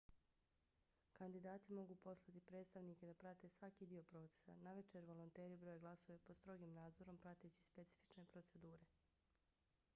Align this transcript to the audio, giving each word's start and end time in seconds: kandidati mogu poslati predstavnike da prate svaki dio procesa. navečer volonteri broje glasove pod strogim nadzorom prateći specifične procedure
kandidati 1.17 1.73
mogu 1.79 1.95
poslati 2.05 2.41
predstavnike 2.51 3.09
da 3.09 3.17
prate 3.23 3.49
svaki 3.57 3.87
dio 3.93 4.03
procesa. 4.13 4.55
navečer 4.69 5.05
volonteri 5.11 5.57
broje 5.65 5.79
glasove 5.85 6.17
pod 6.31 6.37
strogim 6.41 6.73
nadzorom 6.81 7.17
prateći 7.27 7.65
specifične 7.71 8.25
procedure 8.25 8.89